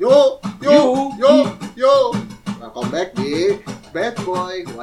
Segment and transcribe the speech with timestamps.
[0.00, 1.12] Yo, yo, Yo.
[1.20, 1.32] yo,
[1.76, 1.94] yo.
[2.56, 3.60] Welcome back di
[3.92, 4.64] Bad Boy.
[4.64, 4.80] Iya.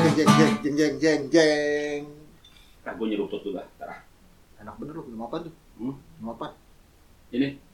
[0.00, 2.02] Jeng jeng jeng jeng jeng jeng.
[2.88, 3.68] Nah, gue nyeruput lah.
[3.84, 4.00] Ah.
[4.64, 5.52] Enak bener lu minum apa tuh?
[5.76, 5.92] Hmm?
[6.16, 6.56] Minum apa?
[7.36, 7.67] Ini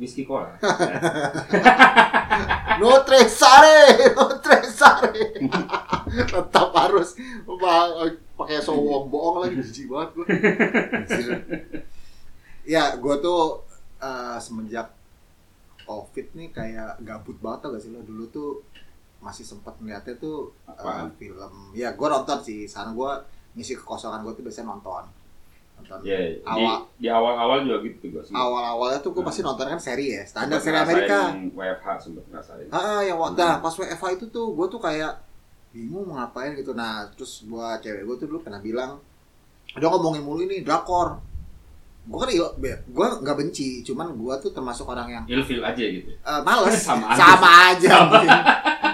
[0.00, 0.56] whisky cola.
[2.80, 5.24] Nutrisari, Nutrisari.
[6.08, 7.12] Tetap harus
[8.40, 10.26] pakai sowong bohong lagi jijik banget gue.
[12.64, 13.60] ya, gue tuh
[14.00, 14.88] eh, semenjak
[15.84, 18.62] covid nih kayak gabut banget tau gak sih lo dulu tuh
[19.18, 21.10] masih sempat ngeliatnya tuh Apaan?
[21.18, 23.10] film ya gue nonton sih sana gue
[23.58, 25.02] ngisi kekosongan gue tuh biasanya nonton
[25.90, 26.76] nonton di, Awal.
[26.96, 28.30] di awal-awal juga gitu gue sih.
[28.30, 32.70] awal-awalnya tuh gue pasti nonton kan seri ya standar seri Amerika WFH sempet ngerasain.
[32.70, 35.18] Ah, yang waktu nah, pas WFA itu tuh gue tuh kayak
[35.70, 36.70] bingung mau ngapain gitu.
[36.72, 38.98] Nah, terus gua cewek gue tuh dulu pernah bilang,
[39.72, 41.18] udah ngomongin mulu ini drakor.
[42.00, 46.10] Gue kan il, gue nggak benci, cuman gue tuh termasuk orang yang Ilfil aja gitu.
[46.10, 47.22] eh, males, Sama aja.
[47.22, 47.92] sama aja,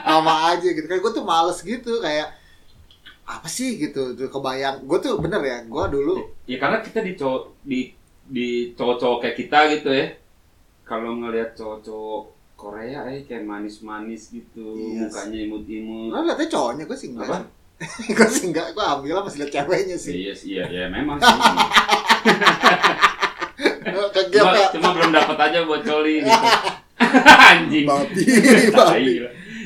[0.05, 0.85] sama aja gitu.
[0.85, 2.29] Kayak gue tuh males gitu, kayak
[3.27, 4.15] apa sih gitu.
[4.15, 6.15] Tuh kebayang, gue tuh bener ya, gue dulu
[6.47, 7.81] Ya karena kita di cowok di
[8.27, 10.07] di cowok-cowok kayak kita gitu ya.
[10.87, 12.23] Kalau ngelihat cowok-cowok
[12.57, 15.13] Korea eh kayak manis-manis gitu, Iya.
[15.13, 16.09] mukanya imut-imut.
[16.09, 17.29] lo liatnya cowoknya gue sih enggak.
[17.29, 17.39] Apa?
[18.17, 20.13] gue sih enggak, gue ambil masih liat ceweknya sih.
[20.17, 21.27] Iya, iya, ya memang sih.
[24.17, 24.69] Kegep cuma, ya.
[24.73, 26.49] cuma belum dapat aja buat coli gitu.
[27.53, 27.85] Anjing.
[27.85, 28.25] Babi,
[28.73, 29.13] babi.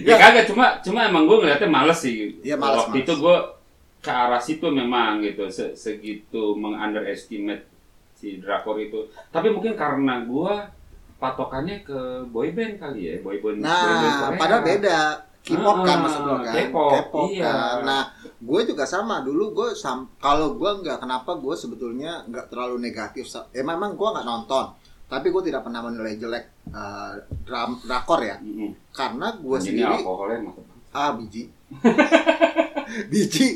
[0.03, 2.41] Ya kagak cuma cuma emang gue ngeliatnya males sih.
[2.41, 3.03] Iya, males, Waktu males.
[3.03, 3.37] itu gue
[4.01, 7.69] ke arah situ memang gitu Se- segitu mengunderestimate
[8.12, 9.01] si drakor itu.
[9.28, 10.55] Tapi mungkin karena gue
[11.17, 13.61] patokannya ke boyband kali ya, boyband.
[13.61, 13.84] Nah,
[14.27, 14.39] Korea.
[14.39, 15.01] padahal beda.
[15.41, 16.53] K-pop kan Ah, maksud lo kan?
[16.53, 17.48] K-pop, iya.
[17.48, 17.77] kan.
[17.81, 18.03] Nah,
[18.39, 19.21] gue juga sama.
[19.21, 23.25] Dulu gue sam kalau gue nggak kenapa gue sebetulnya nggak terlalu negatif.
[23.25, 24.69] Sa- Eh memang gue nggak nonton.
[25.10, 27.12] Tapi gue tidak pernah menilai jelek eh,
[27.43, 28.38] dram drakor ya.
[28.38, 28.71] Mm-mm.
[28.91, 30.65] Karena gue sendiri alkoholnya mantap.
[30.91, 31.50] ah biji.
[33.10, 33.49] biji.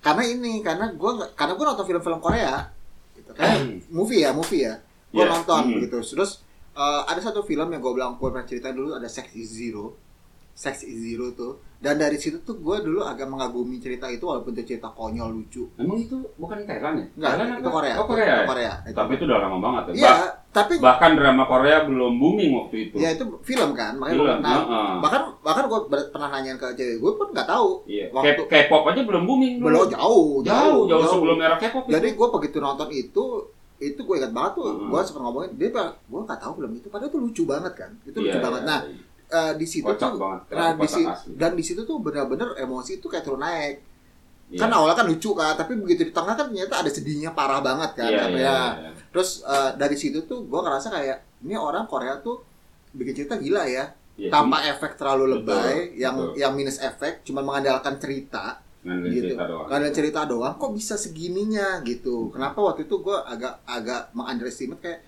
[0.00, 2.68] Karena ini karena gue karena gue nonton film-film Korea.
[3.14, 3.80] Gitu kan.
[3.88, 4.74] movie ya, movie ya.
[5.08, 5.30] Gue Iya.
[5.30, 5.80] nonton Hmm.
[5.80, 5.98] gitu.
[6.02, 6.40] Terus
[6.72, 9.96] eh, ada satu film yang gue bilang gue pernah cerita dulu ada Sex is Zero.
[10.54, 11.60] Sex is Zero tuh.
[11.76, 15.68] Dan dari situ tuh gue dulu agak mengagumi cerita itu walaupun itu cerita konyol lucu.
[15.76, 17.06] Emang itu bukan Thailand ya?
[17.12, 17.68] Enggak, Thailand itu?
[17.70, 17.94] Korea.
[17.96, 18.24] Oh Korea.
[18.24, 18.46] Itu ya?
[18.46, 18.72] Korea.
[18.84, 18.96] Itu.
[18.96, 19.92] Tapi itu udah lama banget ya.
[19.94, 20.14] Iya,
[20.54, 22.96] tapi bahkan drama Korea belum booming waktu itu.
[22.96, 23.98] ya itu film kan.
[23.98, 24.90] Makanya Film, nah, heeh.
[25.02, 27.82] bahkan bahkan gue pernah nanyain ke cewek gue pun nggak tahu.
[27.84, 28.06] Iya.
[28.08, 29.58] Waktu- K-pop aja belum booming.
[29.58, 33.24] Belum jauh, jauh, jauh, sebelum era K-pop Jadi gue begitu nonton itu
[33.76, 34.88] itu gue ingat banget tuh, Hmm.
[34.88, 37.90] gue sempat ngomongin dia bilang gue nggak tahu film itu, padahal itu lucu banget kan,
[38.00, 38.62] itu lucu Iya, banget.
[38.62, 38.96] iya, Nah iya.
[39.34, 40.40] eh, di situ tuh, banget.
[40.48, 40.86] nah di
[41.34, 43.82] dan di situ tuh benar-benar emosi itu kayak turun naik.
[44.54, 44.60] Iya.
[44.62, 47.90] Kan awalnya kan lucu kan, tapi begitu di tengah kan ternyata ada sedihnya parah banget
[47.98, 48.06] kan.
[48.06, 48.58] Iya, Kan, iya, ya.
[48.78, 48.90] iya.
[49.10, 52.38] Terus eh, dari situ tuh gue ngerasa kayak ini orang Korea tuh
[52.94, 56.38] bikin cerita gila ya, Iya, tanpa efek terlalu Betul, lebay, yang betul.
[56.38, 59.24] yang minus efek, cuma mengandalkan cerita ngandelin gitu.
[59.34, 59.66] cerita doang.
[59.66, 62.30] Karena cerita doang, kok bisa segininya gitu.
[62.30, 65.00] Kenapa waktu itu gue agak agak mengunderestimate kayak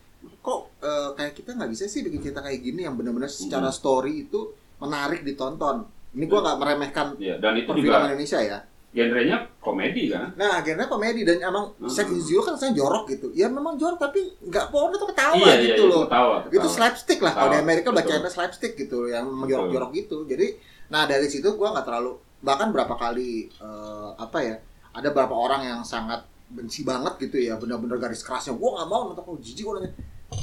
[0.43, 4.27] kok eh, kayak kita nggak bisa sih bikin cerita kayak gini yang benar-benar secara story
[4.27, 4.51] itu
[4.83, 5.87] menarik ditonton.
[6.11, 8.59] Ini gue nggak meremehkan Iya, dan itu perfilman juga Indonesia ya.
[8.97, 10.33] Genrenya komedi kan.
[10.35, 11.85] Nah, akhirnya komedi dan emang Mhm.
[11.85, 13.29] Sex is You kan saya jorok gitu.
[13.31, 16.03] Ya memang jorok tapi nggak pohon itu ketawa iya, gitu iya, loh.
[16.09, 16.73] Ketawa, Itu ketawa.
[16.73, 20.25] slapstick lah kalau di Ketawa, Amerika kayaknya slapstick gitu yang menjorok-jorok gitu.
[20.25, 20.57] Jadi
[20.89, 24.57] nah dari situ gue nggak terlalu bahkan berapa kali eh, apa ya
[24.91, 29.11] ada beberapa orang yang sangat benci banget gitu ya benar-benar garis kerasnya gue nggak mau
[29.11, 29.91] nonton kalau jijik gue nanya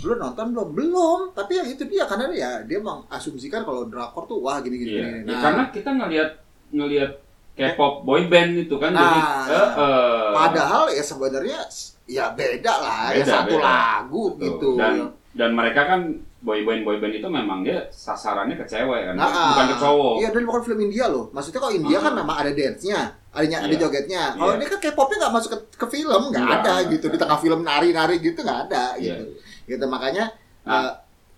[0.03, 4.43] lu nonton belum belum tapi yang itu dia karena ya dia mengasumsikan kalau drakor tuh
[4.43, 5.31] wah gini gini, Iya, gini.
[5.31, 6.29] ya, karena kita ngelihat
[6.75, 7.11] ngelihat
[7.53, 11.59] K-pop boy band itu kan jadi Nah, eh, eh, padahal ya sebenarnya
[12.03, 13.63] ya beda lah ya Beda, satu beda.
[13.63, 14.41] lagu Betul.
[14.41, 14.93] gitu Dan
[15.31, 16.01] dan mereka kan
[16.39, 20.13] boy band boy band itu memang dia sasarannya ke cewek kan, Nah, bukan ke cowok.
[20.19, 21.31] Iya, dan bukan film India loh.
[21.31, 22.17] Maksudnya kalau India kan Ah.
[22.19, 22.99] memang ada dance-nya,
[23.31, 23.79] adanya ada Iya.
[23.79, 24.23] jogetnya.
[24.33, 24.57] Kalau Iya.
[24.57, 27.05] ini kan K-popnya nggak masuk ke, ke film, nggak ada gitu.
[27.07, 29.13] Di tengah film nari-nari gitu nggak ada Iya.
[29.15, 29.23] gitu.
[29.69, 30.25] Gitu makanya
[30.63, 30.95] Nah,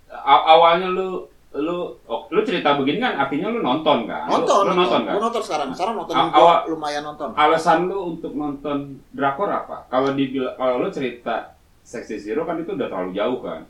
[0.07, 4.28] A- awalnya lu lu oh, lu cerita begini kan artinya lu nonton kan?
[4.28, 5.13] Lu- nonton, lu, nonton kan?
[5.16, 5.68] Gua nonton sekarang.
[5.72, 7.31] Sekarang nonton A- awal- lumayan nonton.
[7.31, 8.78] Alasan lu untuk nonton
[9.10, 9.88] drakor apa?
[9.88, 11.56] Kalau dibilang kalau lu cerita
[11.86, 13.62] Sex is Zero kan itu udah terlalu jauh kan.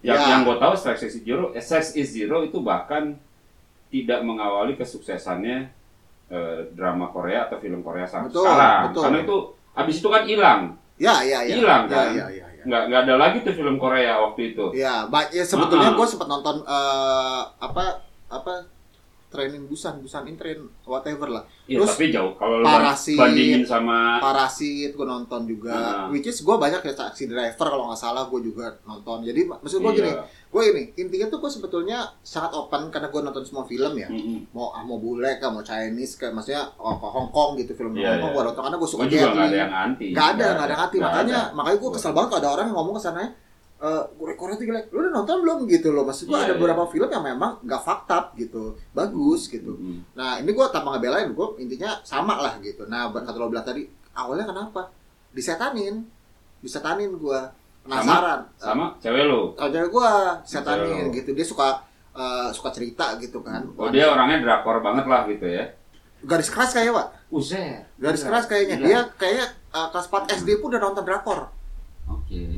[0.00, 0.28] Yang Ya.
[0.28, 3.14] yang gue tahu Sex is Zero, eh, Sex is Zero itu bahkan
[3.88, 5.70] tidak mengawali kesuksesannya
[6.28, 8.80] eh, drama Korea atau film Korea sampai Betul, sekarang.
[8.86, 9.02] betul.
[9.02, 9.36] Karena itu
[9.72, 10.60] habis itu kan hilang.
[10.94, 11.54] Ya, ya, ya.
[11.56, 12.06] Hilang, ya, kan?
[12.12, 12.39] ya, ya, ya.
[12.62, 14.64] Nggak nggak ada lagi tuh film Korea waktu itu.
[14.72, 15.96] Ya, ba- ya sebetulnya Ah.
[15.96, 17.84] gue sempat nonton eh, apa
[18.26, 18.54] apa
[19.30, 21.46] training Busan, Busan in Train whatever lah.
[21.64, 25.70] Iya, Terus tapi jauh kalau Parasit, bandingin sama Parasit gue nonton juga.
[25.70, 26.06] Ah.
[26.10, 29.22] Which is gue banyak ya taxi driver kalau nggak salah gue juga nonton.
[29.22, 30.26] Jadi mak- maksud gue gini, Iya.
[30.26, 34.10] gue ini intinya tuh gue sebetulnya sangat open karena gue nonton semua film ya.
[34.10, 34.50] Mm-mm.
[34.50, 37.94] Mau ah, mau bule kah, mau Chinese kayak maksudnya oh, ke Hong Kong gitu film
[37.94, 38.34] Iya, Hong Kong iya.
[38.34, 40.06] gue nonton karena gue suka Gua juga ada yang anti.
[40.10, 40.96] Gak ada, gak ada hati.
[40.98, 43.02] Nggak Makanya, makanya gue kesel banget kalau ada orang yang ngomong ke
[43.80, 44.02] eh
[44.36, 44.92] Korea tuh jelek.
[44.92, 46.04] Lu udah nonton belum gitu loh?
[46.04, 46.60] Maksud gue Iya, ada iya.
[46.60, 49.72] beberapa film yang memang gak fucked up gitu, bagus gitu.
[49.72, 50.04] Mm-mm.
[50.12, 52.84] Nah ini gue tanpa ngebelain, gue intinya sama lah gitu.
[52.84, 54.92] Nah kata lo bilang tadi, awalnya kenapa?
[55.32, 56.04] Disetanin,
[56.60, 57.40] disetanin gue.
[57.80, 58.44] Penasaran.
[58.60, 59.56] Sama cewek lu.
[59.56, 60.10] Kalau cewek gue,
[60.44, 61.16] disetanin Cewek.
[61.24, 61.30] gitu.
[61.32, 61.68] Dia suka
[62.12, 63.64] eh, suka cerita gitu kan.
[63.80, 65.64] Oh dia orangnya drakor banget lah gitu ya.
[66.20, 67.08] Garis keras kayaknya, Pak.
[67.32, 67.80] Uset.
[67.96, 68.76] Garis keras kayaknya.
[68.76, 71.48] Dia kayaknya eh, kelas 4 SD pun udah nonton drakor.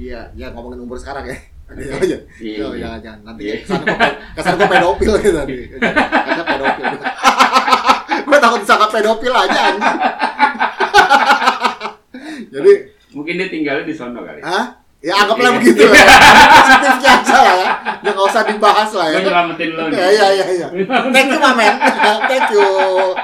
[0.03, 1.37] Iya, ya ngomongin umur sekarang ya.
[1.73, 2.17] Iya aja.
[2.37, 2.67] Iya, iya.
[2.77, 3.21] jangan jangan.
[3.25, 3.55] Nanti Iya.
[3.63, 3.97] kesan gue
[4.35, 5.55] kesan gue pedofil gitu tadi.
[5.73, 6.85] Kata pedofil.
[8.27, 9.63] gue takut disangka pedofil aja.
[12.53, 12.73] Jadi,
[13.13, 14.41] Mungkin dia tinggalnya di sono kali.
[14.43, 15.57] ah, ya anggaplah Iya.
[15.61, 16.05] begitu lah.
[16.57, 17.69] Positifnya aja lah ya.
[18.03, 19.17] Ya nggak usah dibahas lah ya.
[19.17, 19.83] Gue nyelamatin lo.
[19.89, 20.67] Iya iya iya iya.
[21.15, 21.75] Thank you, Mamen.
[22.27, 22.67] Thank you.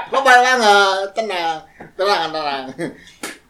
[0.09, 0.57] Lo banget.
[1.13, 1.57] Tenang.
[1.93, 2.63] Tenang, tenang.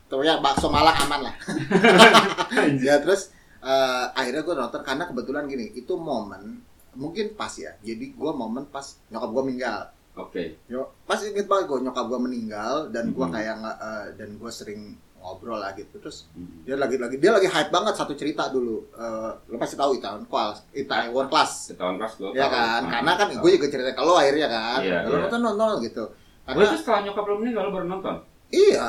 [0.10, 1.36] Tuh ya, bakso Malang aman lah.
[2.82, 3.30] ya terus
[3.60, 7.78] eh, akhirnya gue nonton karena kebetulan gini, itu momen mungkin pas ya.
[7.80, 9.94] Jadi gue momen pas nyokap gue meninggal.
[10.16, 10.58] Oke.
[10.66, 13.32] Yo, pas inget banget gue nyokap gue meninggal dan gue Mhm.
[13.32, 14.82] kayak nggak eh, dan gue sering
[15.16, 16.64] ngobrol lah gitu terus Mm.
[16.64, 20.24] dia lagi lagi dia lagi hype banget satu cerita dulu Eh, lo pasti tahu Itaewon
[20.26, 22.32] Class Itaewon Class Setahun kelas gue.
[22.34, 25.28] ya kan karena kan gue juga cerita lo akhirnya kan Iya, lo iya.
[25.28, 26.16] nonton nonton gitu Gue
[26.56, 28.16] karena tuh setelah nyokap lo meninggal lo baru nonton.
[28.50, 28.88] iya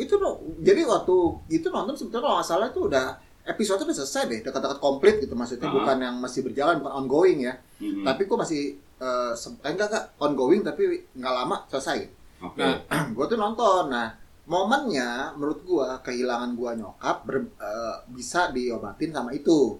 [0.00, 0.14] itu
[0.58, 1.16] jadi waktu
[1.50, 3.06] itu nonton sebetulnya kalau nggak salah itu udah
[3.42, 5.74] episode udah selesai deh dekat-dekat komplit gitu maksudnya Ah.
[5.74, 8.02] bukan yang masih berjalan bukan ongoing ya Mm-mm.
[8.02, 8.62] tapi gue masih
[8.96, 10.82] eh, eh, enggak enggak ongoing tapi
[11.12, 12.08] nggak lama selesai
[12.40, 12.56] Oke.
[12.56, 12.74] nah
[13.12, 14.12] gue tuh nonton nah
[14.44, 19.76] momennya menurut gue kehilangan gue nyokap ber- eh, bisa diobatin sama itu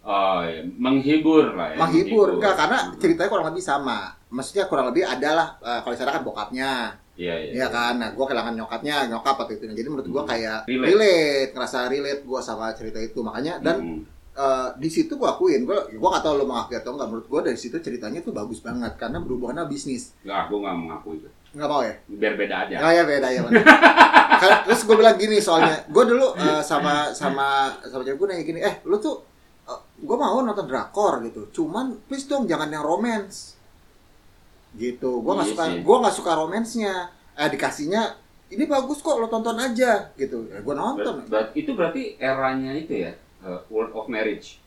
[0.00, 1.78] Oh iya, menghibur lah ya.
[1.78, 2.96] menghibur enggak karena Hmm.
[2.96, 3.98] ceritanya kurang lebih sama
[4.28, 7.50] maksudnya kurang lebih adalah eh, kalau saya kan bokapnya Iya iya.
[7.52, 9.66] Iya kan, nah gue kehilangan nyokapnya, nyokap waktu itu.
[9.66, 10.30] Jadi menurut gue Hmm.
[10.30, 10.86] kayak Relate.
[10.86, 11.50] relate.
[11.50, 13.18] ngerasa relate gue sama cerita itu.
[13.20, 17.08] Makanya dan eh, di situ gue akuin, gue gue gak tahu lo mengakui atau enggak.
[17.10, 20.14] Menurut gue dari situ ceritanya tuh bagus banget karena berhubungan sama bisnis.
[20.22, 21.28] Nggak, gue nggak mengaku itu.
[21.58, 21.94] Nggak mau ya?
[22.06, 22.76] Biar beda aja.
[22.78, 23.40] Ya ya beda ya.
[24.70, 28.60] Terus gue bilang gini soalnya, gue dulu eh, sama sama sama cewek gue nanya gini,
[28.62, 29.26] eh lu tuh
[29.98, 33.57] gue mau nonton drakor gitu, cuman please dong jangan yang romance
[34.74, 35.20] gitu.
[35.20, 35.78] Gue nggak Iya suka, sih.
[35.80, 36.94] gue nggak suka romansnya.
[37.32, 38.02] Eh dikasihnya
[38.48, 40.48] ini bagus kok lo tonton aja gitu.
[40.48, 41.24] Ya, gue nonton.
[41.24, 44.58] Ber- itu berarti eranya itu ya, uh, World of Marriage.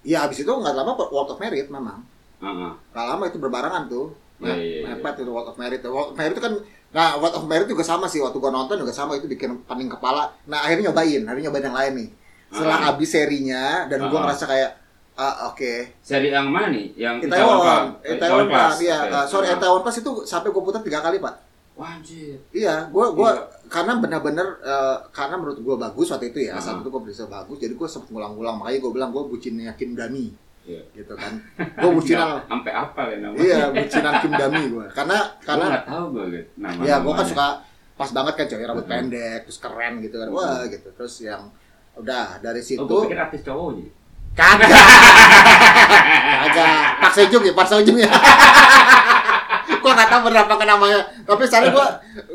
[0.00, 2.02] Iya abis itu nggak lama World of Merit memang.
[2.38, 2.72] Heeh.
[2.92, 4.12] Nggak lama itu berbarengan tuh.
[4.38, 4.94] Iya, iya, iya.
[4.94, 5.80] Mepet itu World of Merit.
[5.82, 6.54] World of Merit itu kan
[6.88, 8.16] Nah, World of Merit juga sama sih.
[8.16, 10.32] Waktu gua nonton juga sama itu bikin pening kepala.
[10.48, 12.08] Nah, akhirnya nyobain, akhirnya nyobain yang lain nih.
[12.48, 12.84] Setelah Ah.
[12.88, 14.22] habis serinya dan gua Ah.
[14.24, 14.70] ngerasa kayak
[15.18, 15.98] ah oke.
[15.98, 16.94] Seri yang mana nih?
[16.94, 17.98] Yang Itaewon?
[18.00, 18.46] Itaewon.
[18.46, 18.98] Class, iya.
[19.02, 19.12] Oke.
[19.12, 19.46] Ah, sorry.
[19.50, 21.34] Itaewon Class itu sampai gua putar tiga kali, Pak.
[21.74, 22.38] Wah, anjir.
[22.50, 23.42] Iya, gua gua Iya.
[23.66, 26.54] karena benar-benar eh, karena menurut gua bagus waktu itu ya.
[26.54, 26.62] Ah.
[26.62, 28.58] Saat itu gua bisa bagus, jadi gua sempet ngulang-ngulang.
[28.58, 30.30] Makanya gua bilang gua bucinnya Kim Dami.
[30.62, 30.82] Iya.
[30.92, 31.32] Gitu kan.
[31.78, 33.42] Gua bucinan Sampai apa ya namanya?
[33.42, 34.86] Iya, bucinan Kim Dami gua.
[34.90, 36.48] Karena Karena karena nggak tahu gue gitu.
[36.58, 37.48] Nama ya gua kan suka
[37.98, 38.92] pas banget kan cewek rambut Mhm.
[38.94, 40.28] pendek terus keren gitu kan.
[40.30, 40.88] Wah, gitu.
[40.94, 41.42] Terus yang
[41.94, 43.90] udah dari situ Oh, gue pikir artis cowoknya.
[44.34, 44.68] Kagak.
[46.42, 46.80] kagak.
[46.98, 48.10] Pak Sejong ya, Pak Sejong ya.
[49.82, 51.00] gua nggak tahu berapa ke namanya.
[51.22, 51.86] Tapi sekarang gua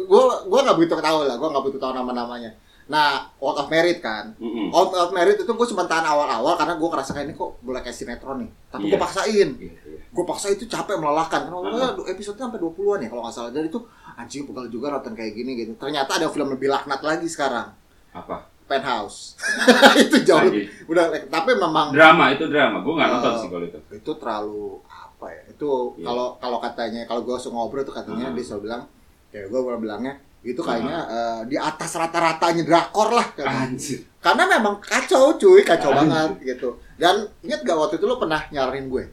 [0.06, 1.36] gua gua nggak begitu tahu lah.
[1.36, 2.52] Gua nggak begitu tahu nama-namanya.
[2.84, 4.36] Nah, World of Merit kan.
[4.36, 4.68] Mm-mm.
[4.68, 7.80] World of Merit itu gue cuma tahan awal-awal karena gue ngerasa kayak ini kok boleh
[7.80, 8.52] kayak sinetron nih.
[8.68, 9.00] Tapi gue Iya.
[9.00, 9.50] paksain.
[9.56, 9.72] Iya.
[10.14, 11.90] gue paksa itu capek melelahkan karena Ah.
[11.98, 13.82] uh episode sampai 20-an ya kalau nggak salah dan itu
[14.14, 17.74] anjing pegal juga nonton kayak gini gitu ternyata ada film lebih laknat lagi sekarang
[18.14, 18.46] Apa?
[18.64, 19.36] Penthouse
[20.04, 22.80] itu jauh lebih udah tapi memang Drama itu drama.
[22.80, 23.80] Gue nggak nonton Eh, sih kalau itu.
[23.92, 26.06] itu terlalu apa ya itu Iya.
[26.06, 28.34] kalau kalau katanya kalau gue langsung ngobrol tuh katanya Ah.
[28.34, 28.82] dia selalu bilang
[29.30, 33.64] kayak gue pernah bilangnya itu kayaknya eh, di atas rata-ratanya drakor lah katanya.
[33.66, 34.00] Anjir.
[34.18, 36.04] karena memang kacau cuy kacau Anjir.
[36.06, 39.04] banget gitu dan ingat gak waktu itu lo pernah nyaranin gue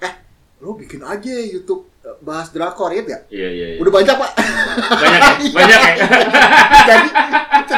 [0.00, 0.12] eh
[0.56, 3.22] lo bikin aja YouTube eh, bahas drakor ya gak?
[3.28, 3.78] Iya, iya, iya.
[3.78, 4.30] udah banyak pak
[4.96, 5.32] Banyak ya?
[5.58, 5.94] Banyak ya?
[6.88, 7.08] jadi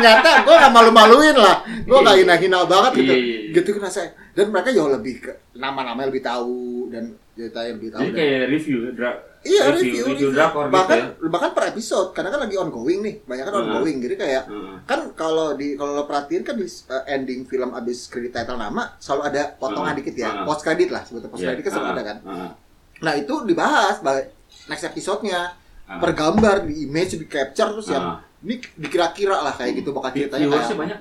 [0.00, 3.52] ternyata gue gak malu-maluin lah gue gak hina-hina banget gitu Iya, iya, iya.
[3.52, 8.00] gitu kan saya dan mereka jauh lebih ke nama-namanya lebih tahu dan ceritain lebih tahu
[8.00, 11.28] Jadi kayak review dra Iya review- review, review drakor gitu bahkan ya.
[11.28, 13.64] bahkan per episode karena kan lagi ongoing nih, banyak kan Heeh.
[13.70, 13.96] ongoing.
[14.00, 14.74] Jadi kayak Heeh.
[14.82, 18.98] kan kalau di kalau lo perhatiin kan di uh, ending film abis kredit title nama
[18.98, 19.98] selalu ada potongan Heeh.
[20.02, 20.42] dikit ya, Heeh.
[20.42, 21.48] post credit lah sebetulnya post Iya.
[21.48, 22.16] credit kan selalu ada kan.
[22.20, 22.50] Heeh.
[22.98, 24.26] Nah itu dibahas bah-
[24.66, 25.40] next episode-nya
[25.88, 28.27] per gambar di image di capture terus yang Heeh.
[28.40, 30.98] Ini dikira-kira lah kayak gitu bakal ceritanya Viewersnya kayak banyak?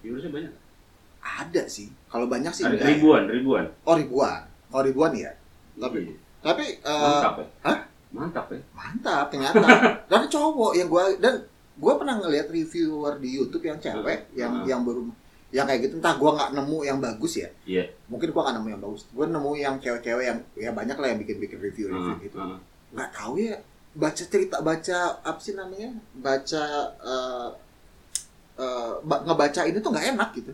[0.00, 0.52] Viewersnya banyak
[1.20, 1.88] ada sih.
[2.06, 2.92] Kalau banyak sih Ada enggak ya.
[2.94, 4.40] ribuan ribuan Oh ribuan.
[4.70, 5.32] Oh ribuan ya.
[5.74, 6.14] Tapi Iya.
[6.40, 7.78] tapi eh, mantap ya hah?
[8.08, 9.66] mantap ya mantap ternyata
[10.08, 11.42] dan cowok yang gua dan
[11.76, 14.64] gua pernah ngeliat reviewer di YouTube yang cewek yang Hmm.
[14.64, 15.02] yang baru
[15.48, 17.90] yang kayak gitu entah gua nggak nemu yang bagus ya Iya.
[18.06, 21.18] mungkin gua nggak nemu yang bagus gua nemu yang cewek-cewek yang ya banyak lah yang
[21.18, 22.24] bikin bikin review review Heeh.
[22.24, 22.36] gitu
[22.94, 23.56] nggak tahu ya
[23.96, 25.90] baca cerita baca apa sih namanya?
[26.14, 26.64] Baca
[27.02, 27.48] eh
[28.56, 30.52] eh, ba- ngebaca ini tuh nggak enak gitu.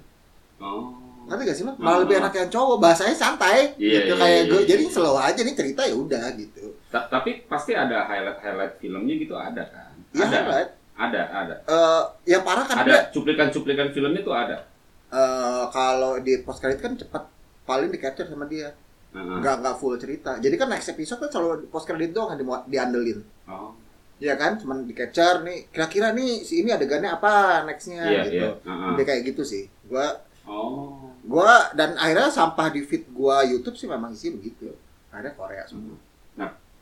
[0.63, 0.95] Oh.
[1.23, 1.73] Ngerti gak sih lo?
[1.79, 4.69] Malah lebih enak yang cowok bahasanya santai Iya, gitu iya, kayak iya, gue iya.
[4.75, 6.65] jadi slow aja nih cerita ya udah gitu.
[6.91, 9.95] Ta- tapi pasti ada highlight highlight filmnya gitu ada kan?
[10.11, 10.39] Ya ada.
[10.51, 10.71] right.
[10.99, 11.55] ada ada.
[11.63, 14.67] Eh, yang parah kan dia ada cuplikan-cuplikan filmnya tuh ada.
[15.15, 17.23] Eh, kalau di post credit kan cepat
[17.63, 18.75] paling di capture sama dia.
[19.13, 20.41] Nggak nggak full cerita.
[20.41, 23.21] Jadi kan next episode kan selalu post credit doang yang di diandelin.
[23.45, 23.77] Oh.
[24.23, 24.57] Iya kan?
[24.57, 28.37] Cuman di capture nih kira-kira nih si ini adegannya apa nextnya iya gitu.
[28.39, 28.49] iya.
[28.65, 28.93] Heeh.
[28.97, 29.69] Dia kayak gitu sih.
[29.87, 30.07] Gua
[30.49, 31.13] oh.
[31.29, 34.73] gua dan akhirnya sampah di feed gua YouTube sih memang isi begitu.
[35.13, 36.01] Ada Korea semua.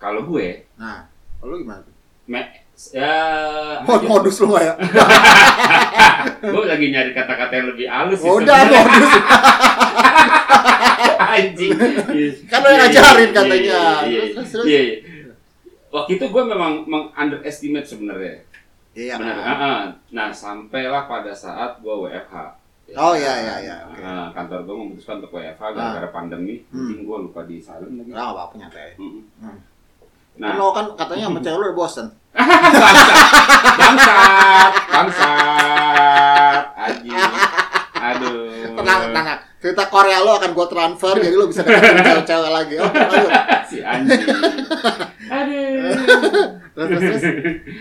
[0.01, 1.05] Kalau gue nah
[1.37, 1.95] kalau lu gimana tuh?
[2.33, 3.15] me- ya
[3.83, 4.75] Mod modus lu ya?
[6.43, 9.11] gue lagi nyari kata-kata yang lebih halus sih Udah modus.
[11.31, 11.71] anjing
[12.47, 13.79] Kan lo yang Iya, ngajarin iya, katanya.
[14.03, 14.21] iya, iya,
[14.65, 14.81] iya, iya.
[15.89, 18.35] waktu itu gue memang meng-underestimate sebenarnya
[18.91, 19.15] Iya.
[19.17, 19.47] benar kan?
[19.47, 19.81] Heeh.
[20.11, 22.59] nah sampailah pada saat gue WFH
[22.91, 23.77] Oh, iya, iya, iya.
[23.95, 27.01] Nah, kantor gue memutuskan untuk WFH gara-gara pandemi Hmm.
[27.01, 28.91] gue lupa di silent lagi Nggak apa-apa nyantai.
[28.99, 29.23] Mm-mm.
[29.39, 29.59] Hmm.
[30.39, 32.07] Nah, lo kan katanya sama cewek lu udah bosen.
[33.81, 37.33] bangsat, bangsat, anjing.
[38.01, 38.71] Aduh.
[38.79, 39.39] Tenang, tenang.
[39.61, 42.75] Cerita Korea lo akan gue transfer, jadi lo bisa deketin cewek-cewek lagi.
[42.81, 43.33] Oh, lanjut.
[43.69, 44.25] Si anjing.
[45.29, 45.93] Aduh.
[46.73, 47.23] Terus, terus, terus.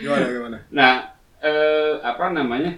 [0.04, 0.58] Gimana, gimana?
[0.76, 0.94] Nah,
[1.40, 2.76] eh, apa namanya?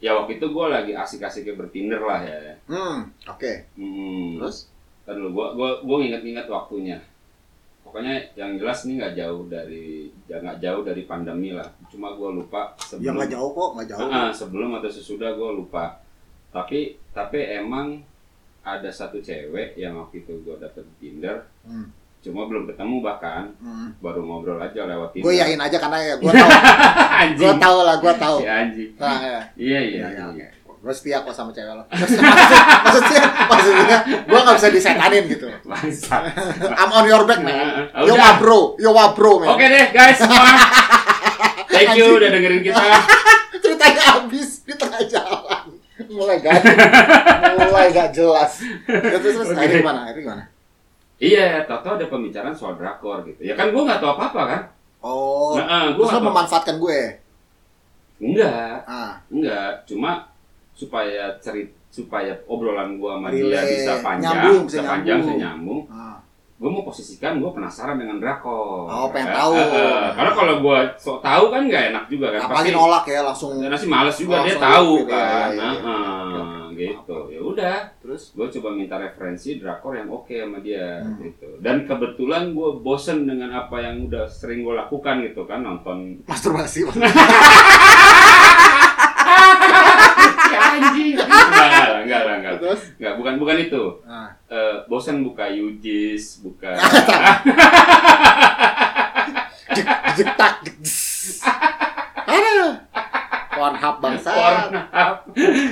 [0.00, 2.56] Ya waktu itu gue lagi asik-asiknya bertinder lah ya.
[2.68, 3.52] Hmm, oke.
[3.76, 4.40] Hmm.
[4.40, 4.68] Terus?
[5.04, 7.00] Kan lu, gue gue gue nginget-nginget waktunya.
[7.94, 11.70] Pokoknya yang jelas nih nggak jauh dari ya nggak jauh dari pandemi lah.
[11.86, 14.10] Cuma gue lupa Ya sebelum nggak jauh kok, nggak jauh.
[14.10, 16.02] Ah, sebelum atau sesudah gue lupa.
[16.50, 18.02] Tapi tapi emang
[18.66, 21.46] ada satu cewek yang waktu itu gue dapet Tinder.
[21.62, 21.86] Hmm.
[22.18, 23.94] Cuma belum ketemu bahkan Hmm.
[24.02, 25.30] baru ngobrol aja lewat Tinder.
[25.30, 26.50] Gue yain aja karena ya gue tau,
[27.38, 28.36] gue tau lah, gue tau.
[28.42, 28.90] Si anjing.
[28.98, 29.40] Nah, ya.
[29.54, 30.00] Iya iya.
[30.02, 30.48] Ya, ya, iya.
[30.84, 31.84] Gue setia kok sama cewek lo.
[31.88, 32.28] Maksudnya,
[32.84, 35.48] maksudnya, maksudnya gue gak bisa disetanin gitu.
[35.64, 36.22] Bangsat.
[36.60, 37.88] I'm on your back, man.
[37.88, 39.56] Ah, Yo wa bro, yo wa bro, man.
[39.56, 40.44] Oke deh guys semua.
[41.66, 42.76] Thank you udah dengerin kita.
[43.64, 45.72] Ceritanya habis di tengah jalan.
[46.04, 46.52] Mulai gak,
[47.56, 48.60] mulai gak jelas.
[48.84, 49.56] Ya, terus terus Oke.
[49.56, 49.98] akhirnya gimana?
[50.04, 50.44] Akhirnya gimana?
[51.16, 53.40] Iya, tahu ada pembicaraan soal drakor gitu.
[53.40, 54.60] Ya kan gue nggak tahu apa-apa kan.
[55.00, 57.00] Oh, Nah, gue terus lo memanfaatkan gue.
[58.20, 59.88] Enggak, Ah, enggak.
[59.88, 60.28] Cuma
[60.74, 63.70] supaya cerit supaya obrolan gua sama dia Relate.
[63.72, 65.30] bisa panjang, Nyambung, bisa bisa panjang, nyambung.
[65.30, 65.80] bisa nyambung.
[65.88, 66.18] ah.
[66.54, 68.86] Gue mau posisikan gue penasaran dengan drakor.
[68.86, 69.52] Oh, pengen Eh, tahu.
[69.52, 70.06] eh, eh.
[70.12, 72.40] Karena kalau gue sok tahu kan nggak enak juga kan.
[72.46, 73.58] Apalagi nolak ya langsung.
[73.58, 75.50] Karena sih males juga dia tahu gitu ya, kan.
[75.52, 76.78] Nah, Oke, eh, oke.
[76.78, 77.18] gitu.
[77.28, 78.22] Ya udah, Terus?
[78.32, 81.18] gue coba minta referensi drakor yang oke sama dia Hmm.
[81.20, 81.48] gitu.
[81.58, 86.86] Dan kebetulan gue bosen dengan apa yang udah sering gue lakukan gitu kan nonton Masturbasi.
[92.14, 92.54] Enggak, enggak, enggak.
[92.62, 92.82] Terus?
[93.00, 93.82] Enggak, bukan bukan itu.
[94.06, 94.30] Ah.
[94.46, 96.78] Eh, bosan buka Yujis, buka
[100.14, 100.54] Jek, tak.
[102.30, 102.72] Aduh.
[103.54, 104.30] Pornhub bangsa.
[104.30, 105.16] Pornhub.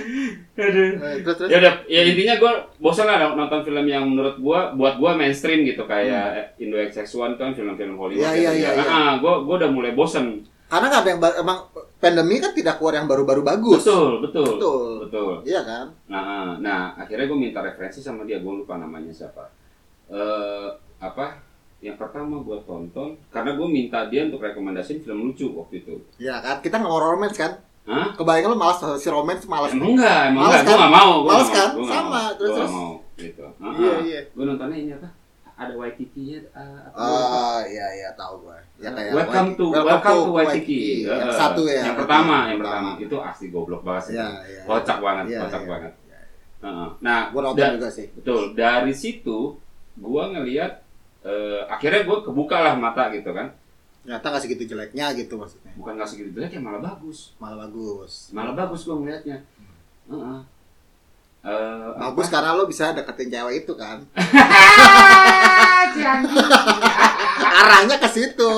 [0.62, 0.90] Aduh.
[0.99, 1.49] Eh, Terus terus.
[1.50, 5.64] Ya udah, ya intinya gue bosan lah nonton film yang menurut gue buat gue mainstream
[5.64, 8.26] gitu kayak Indo XX1 kan film-film Hollywood.
[8.26, 8.34] Hmm.
[8.37, 8.72] Iya, gitu iya, ya.
[8.76, 8.90] iya, iya.
[8.90, 10.42] Ah, gue gue udah mulai bosan.
[10.72, 11.58] Karena nggak ada yang emang
[12.00, 13.84] pandemi kan tidak keluar yang baru-baru bagus.
[13.84, 14.88] Betul, betul, Betul.
[15.04, 15.32] betul.
[15.44, 15.86] Iya kan?
[16.08, 19.52] Nah, nah akhirnya gue minta referensi sama dia, gue lupa namanya siapa.
[20.08, 21.44] Eh apa?
[21.82, 26.00] Yang pertama gue tonton, karena gue minta dia untuk rekomendasiin film lucu waktu itu.
[26.16, 26.56] Iya kan?
[26.64, 27.52] Kita nggak mau romance kan?
[27.82, 28.14] Hah?
[28.14, 29.74] Kebayang lu malas si romance malas.
[29.74, 30.84] Emang enggak, emang Males enggak, gue kan?
[30.86, 31.12] gak mau.
[31.18, 31.68] Gua Males nggak kan?
[31.68, 32.30] mau, gua nggak Sama, mau.
[32.38, 32.70] terus, terus.
[32.70, 33.44] mau, gitu.
[33.60, 34.20] Iya iya.
[34.30, 35.08] Gue nontonnya ini apa?
[35.62, 36.38] Ada Waititi-nya.
[36.50, 36.97] Uh, apa?
[36.99, 38.59] Oh iya iya tahu gue.
[38.78, 39.87] Ya kayak welcome to Waikiki.
[39.87, 40.81] welcome, to Waititi.
[41.04, 41.83] Yang Eh, satu ya.
[41.85, 44.14] Yang pertama, yang pertama itu asli goblok banget sih.
[44.14, 44.61] Iya iya.
[44.64, 45.71] Kocak banget, Iya, kocak iya.
[45.71, 45.92] banget.
[46.62, 46.88] Heeh.
[47.00, 48.07] Nah, Gue nonton juga sih.
[48.12, 48.40] betul.
[48.52, 49.38] Dari situ
[49.95, 50.73] gua ngelihat
[51.23, 53.54] eh, akhirnya gua kebuka lah mata gitu kan
[54.02, 55.71] Ternyata nggak segitu jeleknya gitu maksudnya.
[55.73, 58.12] bukan nggak segitu jelek ya malah bagus Malah bagus.
[58.31, 59.38] malah bagus gua ngelihatnya
[60.09, 60.38] Heeh.
[61.42, 62.34] Eh, Bagus apa?
[62.38, 63.99] karena lo bisa deketin cewek itu kan.
[67.62, 68.50] Arahnya ke situ.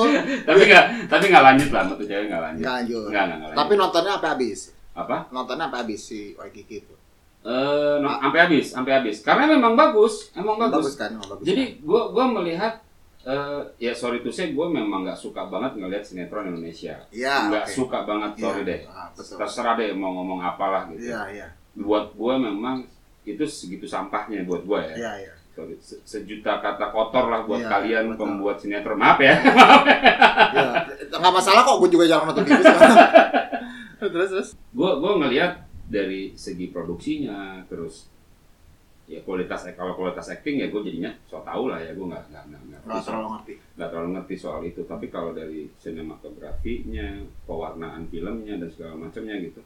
[0.43, 3.07] tapi nggak tapi nggak lanjut lah tuh cewek nggak lanjut Nggak lanjut.
[3.07, 4.59] nggak nggak lanjut Tapi nontonnya sampai habis.
[4.93, 6.95] apa Nontonnya sampai habis si Waikiki itu.
[7.43, 11.09] Eh, no- sampai habis sampai habis karena memang bagus emang bagus, Bagus kan?
[11.11, 11.43] Emang bagus.
[11.43, 12.81] jadi gua gua melihat
[13.21, 17.49] eh, ya sorry to say gue memang nggak suka banget ngelihat sinetron Indonesia Iya.
[17.49, 17.73] nggak oke.
[17.75, 18.67] suka banget sorry Iya.
[18.67, 19.35] deh Ah, betul.
[19.35, 21.47] terserah deh mau ngomong apalah gitu Iya, iya.
[21.75, 22.87] Buat gue memang
[23.23, 25.33] itu segitu sampahnya buat gue ya Iya, iya.
[25.79, 28.19] Se- sejuta kata kotor lah buat Iya, kalian betul.
[28.21, 30.71] pembuat sinetron maaf ya Iya.
[31.15, 32.97] Nggak masalah kok, gue juga jarang nonton sekarang.
[34.11, 34.49] terus, terus.
[34.53, 35.51] gue gue ngelihat
[35.85, 38.11] dari segi produksinya terus
[39.05, 42.43] ya kualitas kalau kualitas acting ya gue jadinya so tau lah ya gue nggak nggak
[42.43, 43.53] nggak nggak Nggak terlalu ngerti.
[43.77, 47.07] nggak terlalu ngerti soal itu tapi kalau dari sinematografinya
[47.45, 49.61] pewarnaan filmnya dan segala macamnya gitu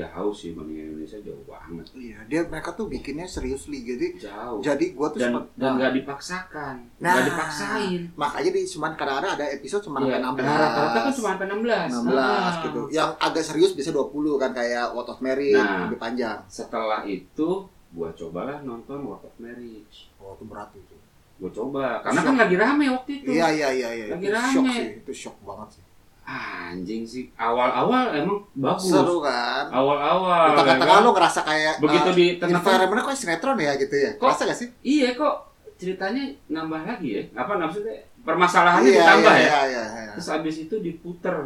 [0.00, 3.82] jauh sih bandingin Indonesia jauh banget Iya, dia mereka tuh bikinnya seriously.
[3.82, 7.12] Jadi, jauh jadi gue tuh dan sempat dan nah, nggak dipaksakan Nah.
[7.12, 10.56] nggak dipaksain makanya di cuman kadang-kadang ada episode cuma Iya, sampai 16.
[10.56, 12.52] rata-rata kan cuma sampai 16 16 Ah.
[12.62, 12.80] gitu.
[12.90, 15.86] Yang agak serius bisa 20 kan kayak What of Mary Nah.
[15.86, 16.38] lebih panjang.
[16.46, 17.48] setelah itu
[17.90, 20.94] gua cobalah nonton World of Marriage Oh, itu berat itu.
[21.36, 22.28] gue coba karena Shock.
[22.28, 24.06] kan lagi rame waktu itu Iya, iya, iya, iya.
[24.12, 24.52] Lagi Itu rame.
[24.52, 25.82] shock sih, itu shock banget sih.
[26.30, 29.66] Anjing sih awal-awal emang bagus Seru kan?
[29.68, 31.04] awal-awal tengah-tengah ya kan?
[31.04, 34.10] lo ngerasa kayak begitu uh, di tengah environment-nya kok sinetron ya gitu ya.
[34.14, 34.68] Kok- Kerasa gak sih?
[34.80, 35.34] iya kok
[35.74, 40.12] ceritanya nambah lagi ya apa maksudnya permasalahannya Iya, ditambah iya, ya iya, iya, iya.
[40.14, 41.36] terus abis itu diputer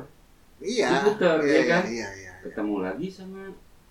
[0.59, 0.89] Iya.
[0.93, 1.83] diputer, iya, ya kan?
[1.85, 2.09] Iya, iya.
[2.15, 2.33] iya.
[2.43, 3.41] ketemu lagi sama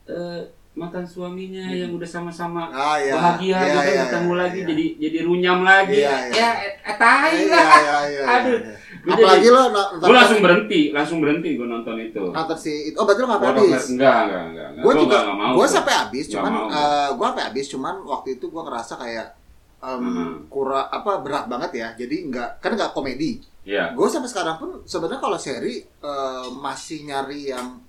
[0.06, 0.42] eh,
[0.74, 1.80] mantan suaminya Hmm.
[1.80, 3.14] yang udah sama-sama Ah, iya.
[3.14, 4.68] bahagia Iya, gitu iya, ketemu iya, lagi iya.
[4.68, 6.34] jadi jadi runyam lagi Iya, iya.
[6.34, 8.58] ya eh, eh, Iya, lah iya, iya, Aduh.
[8.60, 8.74] iya.
[8.74, 12.96] Gua Apalagi lo nonton gue langsung berhenti langsung berhenti gue nonton itu nonton si itu.
[12.96, 13.84] Oh, berarti lo nggak habis.
[13.90, 14.84] Enggak enggak enggak enggak.
[14.84, 16.68] gue juga nggak mau gue sampai habis cuman gua.
[16.72, 19.28] eh, gue sampai habis cuman waktu itu gue ngerasa kayak
[19.80, 20.34] em, Hmm.
[20.48, 23.92] kurang apa berat banget ya jadi nggak kan nggak komedi Iya.
[23.92, 27.80] gue sampai sekarang pun sebenarnya kalau seri eh, masih nyari yang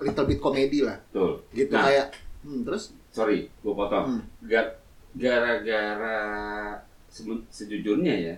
[0.00, 1.46] little bit komedi lah Betul.
[1.52, 1.86] gitu Nah.
[1.86, 2.06] kayak
[2.42, 4.04] hmm, terus Sorry, gue potong.
[4.12, 4.22] Hmm.
[4.42, 4.76] Ga-
[5.16, 6.18] Gara-gara
[7.48, 8.34] sejujurnya ya,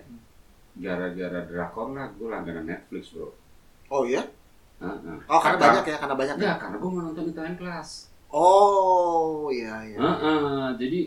[0.79, 3.29] gara-gara drakor lah, gue langganan Netflix bro.
[3.89, 4.23] oh iya
[4.79, 5.17] Heeh.
[5.27, 8.07] oh karena banyak ya karena banyak ya Ya, karena gue mau nonton Italian Class.
[8.31, 10.99] oh iya iya Heeh, Jadi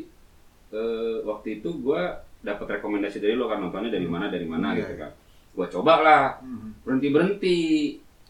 [0.70, 2.00] eh, waktu itu gue
[2.42, 5.00] dapat rekomendasi dari lo kan nontonnya dari mana dari mana Iya, gitu iya.
[5.00, 5.10] kan.
[5.52, 6.72] Gue coba lah, Hmm.
[6.82, 7.58] berhenti berhenti.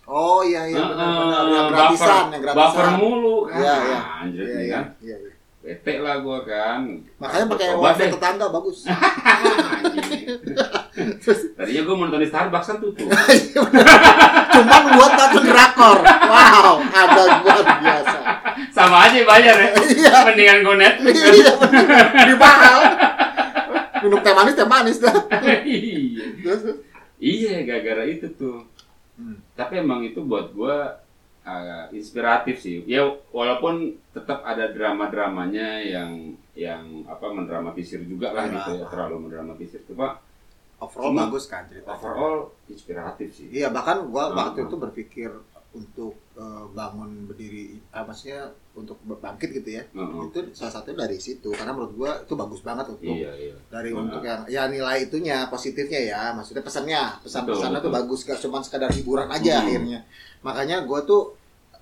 [0.02, 3.58] oh iya iya benar-benar yang gratisan yang gratisan Buffer mulu kan.
[3.62, 4.00] Iya, iya.
[4.18, 4.84] Anjir iya nih iya kan.
[5.00, 5.32] iya iya.
[5.62, 6.82] Bete lah gue kan.
[7.22, 8.82] makanya pakai wifi tetangga bagus.
[11.54, 13.06] Tadinya gue mau nonton di Starbucks kan tutup.
[14.58, 18.18] cuman buat nonton drakor wow ada luar biasa
[18.74, 19.70] Sama aja bayar ya.
[19.78, 20.12] Iya.
[20.26, 21.32] Mendingan gue Netflix kan.
[21.32, 21.52] iya
[22.18, 22.78] lebih mahal
[24.02, 25.14] minum teh manis teh manis dah
[25.62, 26.26] Iya.
[27.22, 28.66] Iya, gara-gara itu tuh.
[29.14, 29.38] Hmm.
[29.54, 30.76] Tapi emang itu buat gue
[31.42, 32.82] uh, inspiratif sih.
[32.84, 33.74] Ya walaupun
[34.10, 36.12] tetap ada drama-dramanya yang
[36.52, 38.54] yang apa mendramatisir juga lah Iya.
[38.58, 39.80] gitu ya, terlalu mendramatisir.
[39.84, 40.20] Cuma
[40.78, 43.46] overall Cuma- bagus kan cerita overall inspiratif sih.
[43.48, 44.36] iya bahkan gua Hmm.
[44.36, 45.30] waktu itu berpikir
[45.72, 50.22] untuk eh, bangun berdiri eh, maksudnya untuk bangkit gitu ya Heeh.
[50.26, 53.56] itu salah satu dari situ karena menurut gua itu bagus banget untuk Iya, iya.
[53.66, 54.04] dari Hmm.
[54.06, 58.60] untuk yang ya nilai itunya positifnya ya maksudnya pesannya pesan-pesannya Betul, tuh bagus gak cuma
[58.60, 59.64] sekadar hiburan aja Hmm.
[59.66, 60.00] akhirnya
[60.40, 61.22] makanya gue tuh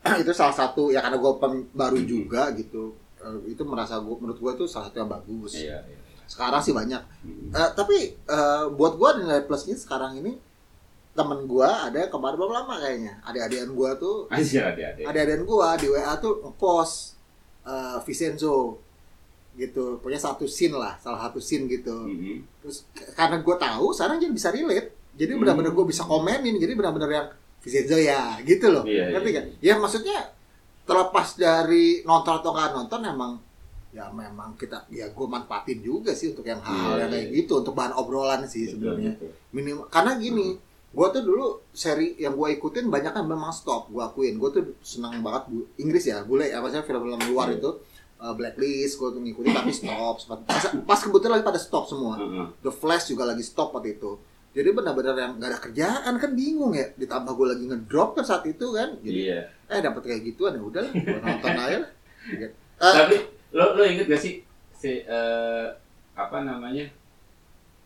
[0.23, 1.33] itu salah satu ya karena gue
[1.73, 2.07] baru Hmm.
[2.07, 5.99] juga gitu eh, itu merasa gua, menurut gue tuh salah satu yang bagus Iya, iya.
[6.25, 7.03] sekarang sih banyak.
[7.51, 10.39] Eh, tapi eh, buat gue nilai plusnya sekarang ini
[11.11, 15.05] temen gue ada kemarin belum lama kayaknya adik-adikan gue tuh Anjir, adik-adik.
[15.05, 16.95] adik-adikan gue di WA tuh ngepost
[17.63, 18.79] eh, Vincenzo
[19.53, 22.37] gitu punya satu scene lah salah satu scene gitu Mhm.
[22.61, 25.43] terus k- karena gue tahu sekarang jadi bisa relate jadi Hmm.
[25.43, 27.27] benar-benar gue bisa komenin jadi benar-benar yang
[27.59, 29.37] Vincenzo ya gitu loh Iya, ngerti iya.
[29.37, 30.19] kan ya maksudnya
[30.81, 33.33] terlepas dari nonton atau nggak nonton emang
[33.91, 37.37] ya memang kita ya gue manfaatin juga sih untuk yang hal Iya, yang kayak iya.
[37.37, 39.19] gitu untuk bahan obrolan sih sebenarnya
[39.51, 40.55] minimal karena gini
[40.91, 44.63] gue tuh dulu seri yang gue ikutin banyak kan memang stop gue akuin gue tuh
[44.81, 47.57] senang banget bu, Inggris ya bule apa sih film-film luar Iya.
[47.57, 47.71] itu
[48.19, 52.19] uh, blacklist gue tuh ngikutin tapi stop pas, pas kebetulan lagi pada stop semua.
[52.59, 54.19] The Flash juga lagi stop waktu itu.
[54.51, 56.91] Jadi benar-benar yang gak ada kerjaan kan bingung ya.
[56.93, 58.99] Ditambah gue lagi ngedrop kan saat itu kan.
[58.99, 59.41] Jadi Iya.
[59.69, 61.91] eh dapat kayak gituan ya udah gua nonton aja lah.
[62.35, 63.17] Eh, Tapi
[63.53, 64.43] lo lo inget gak sih
[64.75, 65.67] si eh,
[66.13, 66.91] apa namanya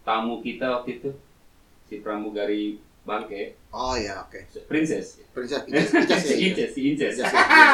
[0.01, 1.11] tamu kita waktu itu
[1.85, 4.41] si pramugari bangke Oh iya, oke.
[4.65, 6.47] princess Princess, Inces, Inces si ya.
[6.47, 7.29] Inces si Inces Inces, ya.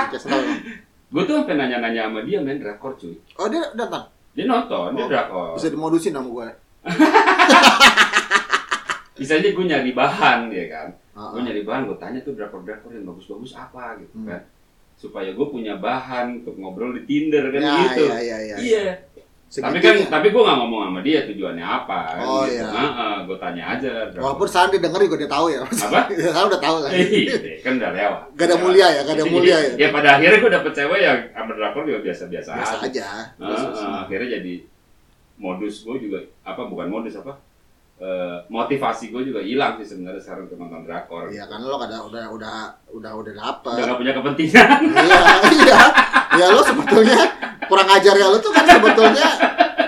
[0.06, 0.42] Inces, tahu.
[1.12, 4.06] gue tuh sampai nanya-nanya sama dia main drakor cuy Oh dia datang.
[4.30, 6.48] dia nonton dia Oh, drakor Bisa dimodusin sama gue.
[9.16, 12.90] misalnya gue nyari bahan ya kan Ah, gue nyari bahan gue tanya tuh drakor drakor
[12.90, 14.30] yang bagus-bagus apa gitu Hmm.
[14.30, 14.42] kan
[14.94, 18.56] supaya gue punya bahan untuk ngobrol di Tinder kan Ya, gitu iya, iya, iya.
[18.56, 18.84] iya
[19.50, 20.06] tapi kan Segitunya.
[20.06, 22.62] tapi gue nggak ngomong sama dia tujuannya apa kan, Oh, gitu.
[22.62, 23.18] iya.
[23.20, 24.22] gue tanya aja drakor.
[24.22, 25.58] Walaupun Sandi denger juga dia tahu ya.
[25.60, 26.00] Apa?
[26.14, 26.90] Dia tahu udah tahu lah.
[26.94, 29.70] Iya, kan udah lewat Gak ada mulia ya, gak ada mulia ya.
[29.74, 33.08] ya pada akhirnya gue dapet cewek yang sama drakor juga biasa-biasa Biasa aja aja.
[33.36, 34.54] Ah, ah, akhirnya jadi
[35.36, 37.32] modus gue juga apa bukan modus apa
[37.98, 41.98] eh, motivasi gue juga hilang sih sebenarnya sekarang untuk nonton drakor Iya kan lo kada
[42.00, 42.56] udah udah
[42.92, 43.72] udah udah dapet.
[43.72, 45.20] udah gak punya kepentingan iya,
[45.58, 45.80] iya.
[46.38, 49.28] Ya lo sebetulnya kurang ajar ya lo tuh kan sebetulnya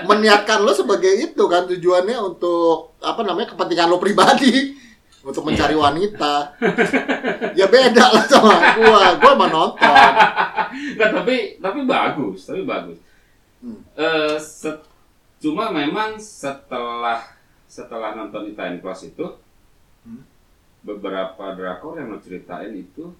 [0.03, 4.79] meniatkan lo sebagai itu kan tujuannya untuk apa namanya kepentingan lo pribadi
[5.23, 6.55] untuk mencari wanita.
[7.55, 9.03] Ya beda lah sama gua.
[9.19, 9.95] Gua emang nonton.
[10.95, 12.97] Nggak, tapi tapi bagus tapi bagus
[13.63, 13.79] Hmm.
[14.35, 14.83] Set-
[15.39, 17.23] cuma memang setelah
[17.63, 19.23] setelah nonton Italian Class itu
[20.03, 20.27] Hmm.
[20.83, 23.15] beberapa drakor yang lo ceritain itu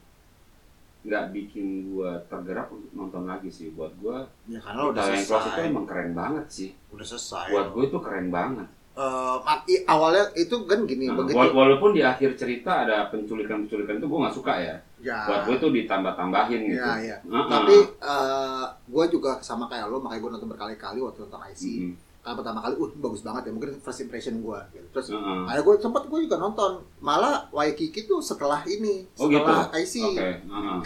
[1.04, 5.20] nggak bikin gua tergerak untuk nonton lagi sih buat gua Ya karena lo udah Italian
[5.22, 5.68] Class itu selesai.
[5.68, 7.46] emang keren banget sih Udah selesai.
[7.50, 11.34] buat gue itu keren banget Eh, mati awalnya itu kan gini Nah, begitu.
[11.34, 15.18] wala- walaupun di akhir cerita ada penculikan-penculikan itu gue nggak suka ya Ya.
[15.26, 17.18] buat gue tuh ditambah-tambahin gitu Ya, ya.
[17.20, 17.48] Heeh.
[17.50, 21.63] Tapi eh gue juga sama kayak lo, makanya gue nonton berkali-kali waktu nonton IC.
[21.82, 21.94] Mm-mm.
[22.24, 24.60] Karena pertama kali, uh bagus banget ya, mungkin first impression gue.
[24.72, 24.88] Gitu.
[24.90, 25.40] Terus Heeh.
[25.46, 29.44] ada gue sempat gue juga nonton, malah Waikiki tuh setelah ini, Oh, gitu?
[29.44, 29.96] setelah IC.
[30.02, 30.80] Oke, heeh.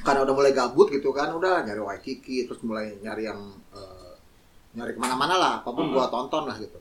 [0.00, 4.12] Karena udah mulai gabut gitu kan, udah nyari Waikiki, terus mulai nyari yang eh,
[4.72, 5.92] nyari ke mana-mana lah, apa pun Hmm.
[5.92, 6.80] gue tonton lah gitu.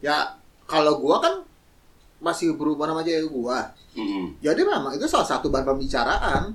[0.00, 0.34] Ya
[0.66, 1.34] kalau gue kan
[2.18, 3.58] masih berhubungan sama cewek gue,
[3.96, 4.24] Mm-mm.
[4.38, 6.52] jadi memang itu salah satu bahan pembicaraan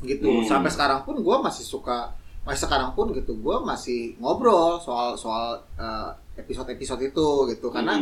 [0.00, 0.42] gitu Hmm.
[0.42, 2.10] sampai sekarang pun gue masih suka
[2.48, 6.08] masih sekarang pun gitu gue masih ngobrol soal soal eh,
[6.40, 7.68] episode-episode itu gitu.
[7.68, 8.00] Karena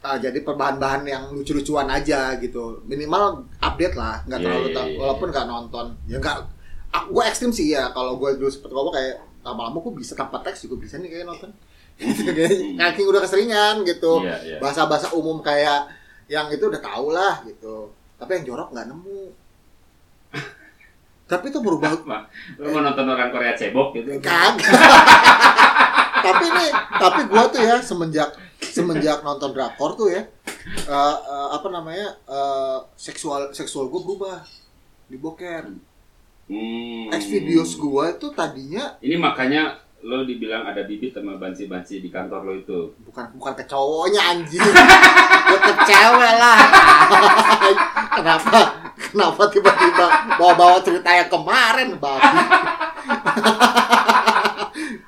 [0.00, 2.80] eh, jadi perbahan-bahan yang lucu-lucuan aja gitu.
[2.84, 4.96] Minimal update lah nggak Iya, terlalu iya, ta- iya.
[4.96, 5.86] walaupun nggak nonton.
[6.08, 6.36] Ya nggak
[7.10, 10.64] gue ekstrim sih ya kalau gue dulu seperti ngomong kayak lama-lama gue bisa tanpa teks
[10.64, 11.52] juga bisa nih kayak nonton.
[11.94, 14.26] Kayak kayak udah keseringan gitu.
[14.26, 14.56] Iya, iya.
[14.58, 15.86] bahasa-bahasa umum kayak
[16.26, 17.86] yang itu udah tau lah gitu.
[18.18, 19.20] Tapi yang jorok nggak nemu
[21.24, 22.04] tapi itu berubah
[22.58, 24.20] Lu mau nonton orang Korea cebok gitu?
[24.20, 24.60] kagak
[26.20, 30.22] tapi nih tapi gua tuh ya semenjak semenjak nonton drakor tuh ya
[30.84, 34.38] eh, eh, apa namanya eh, seksual seksual gua berubah
[35.06, 35.64] di boker
[36.44, 37.08] Hmm.
[37.08, 42.44] X videos gua itu tadinya Ini makanya lo dibilang ada bibit sama banci-banci di kantor
[42.44, 42.80] lo itu.
[43.00, 46.58] bukan bukan ke cowoknya anjing gua ke cewek lah
[48.20, 48.83] kenapa
[49.14, 52.34] kenapa tiba-tiba bawa-bawa cerita yang kemarin babi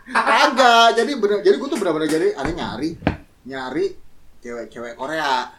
[0.06, 2.90] kagak jadi bener jadi gua tuh bener-bener jadi ada nyari
[3.44, 3.86] nyari
[4.36, 5.50] cewek-cewek Korea.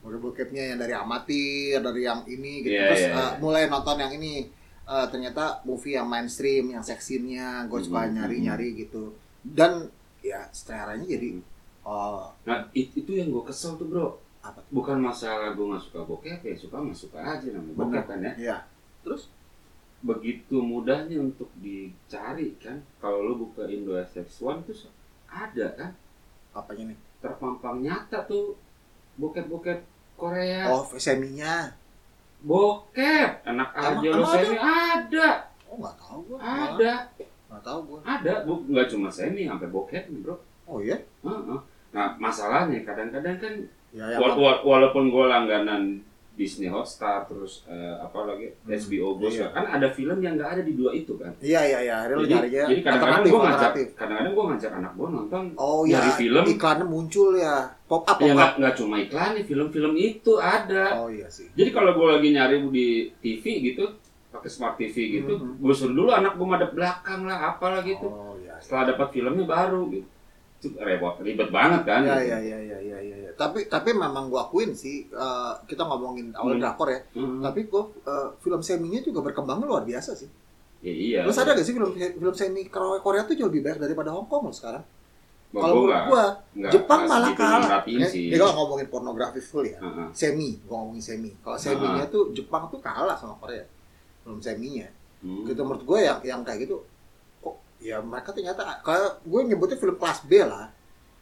[0.00, 2.72] Udah bokepnya yang dari amatir dari yang ini gitu.
[2.72, 3.28] Iya, terus iya, eh, iya.
[3.36, 4.48] mulai nonton yang ini.
[4.84, 9.12] Eh, ternyata movie yang mainstream yang seksinya gue suka Mhm, nyari-nyari gitu.
[9.40, 9.88] Dan
[10.20, 11.40] ya seleranya jadi
[11.82, 14.16] oh Nah, it- itu yang gue kesel tuh bro.
[14.50, 14.72] Apa tuh?
[14.74, 18.32] Bukan masalah gue nggak suka bokep ya, suka nggak suka aja namanya bokep kan ya.
[18.36, 18.56] Iya.
[19.00, 19.30] Terus
[20.00, 22.80] Begitu mudahnya untuk dicari kan.
[22.96, 24.88] Kalau lo buka Indo SX1 tuh
[25.28, 25.92] ada kan.
[26.50, 26.98] apanya nih?
[27.20, 28.56] Terpampang nyata tuh
[29.14, 29.84] bokep-bokep
[30.16, 30.72] Korea.
[30.72, 31.68] Oh, seminya.
[32.40, 35.28] Bokep, enak Emang- aja lo semi ada,
[35.68, 36.38] Oh, nggak tahu gua.
[36.40, 36.92] ada,
[37.46, 38.00] Nggak tahu gua.
[38.02, 38.32] ada.
[38.48, 40.34] Bu, nggak cuma semi, sampai bokep nih bro.
[40.64, 40.96] Oh iya.
[41.20, 41.60] Heeh.
[41.92, 43.54] Nah masalahnya kadang-kadang kan
[43.90, 44.16] Ya, ya.
[44.16, 45.98] Wa- wa- walaupun gue langganan
[46.32, 48.72] Disney Hotstar terus eh, apa lagi Hmm.
[48.72, 49.50] HBO Go Iya.
[49.50, 51.96] kan ada film yang nggak ada di dua itu kan Iya, iya, iya.
[52.08, 55.98] Lu jadi, nyarinya jadi kadang-kadang gue ngajak kadang-kadang gue ngajak anak gue nonton Oh iya,
[55.98, 56.44] nyari film.
[56.46, 57.56] iklannya muncul ya.
[57.84, 61.50] Pop up, ya nggak nggak cuma iklan nih film-film itu ada Oh iya sih.
[61.50, 63.84] jadi kalau gue lagi nyari di TV gitu
[64.30, 65.58] pakai smart TV gitu Mhm.
[65.58, 68.54] gue suruh dulu anak gue madep belakang lah apalah gitu Oh iya.
[68.56, 70.06] setelah dapat filmnya baru gitu
[70.60, 72.28] itu repot ribet banget kan Iya, gitu.
[72.28, 73.16] iya, iya, iya, iya, iya.
[73.16, 73.30] iya.
[73.32, 76.60] Tapi tapi memang gua akuin sih eh, kita ngomongin awal Hmm.
[76.60, 77.00] drakor ya.
[77.16, 77.40] Mhm.
[77.40, 80.28] Tapi gua eh, film seminya juga berkembang luar biasa sih.
[80.80, 84.12] Ya, iya Lu sadar gak sih film film semi Korea tuh jauh lebih banyak daripada
[84.12, 84.84] Hong Kong loh sekarang?
[85.50, 86.24] Kalau gua menurut gua,
[86.70, 87.82] Jepang malah kalah.
[87.82, 88.30] Ya, sih.
[88.30, 89.80] ya kalau ngomongin pornografi full ya.
[89.80, 90.08] Heeh.
[90.12, 91.32] Semi, gua ngomongin semi.
[91.40, 93.64] Kalau seminya tuh Jepang tuh kalah sama Korea.
[94.22, 94.84] Film seminya.
[95.20, 95.44] Hmm.
[95.44, 96.80] Gitu menurut gue yang yang kayak gitu
[97.80, 100.68] ya mereka ternyata kayak gue nyebutnya film kelas B lah.